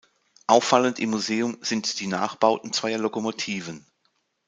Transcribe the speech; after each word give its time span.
Auffallend 0.47 0.97
im 0.97 1.11
Museum 1.11 1.59
sind 1.61 1.99
die 1.99 2.07
Nachbauten 2.07 2.73
zweier 2.73 2.97
Lokomotiven. 2.97 3.85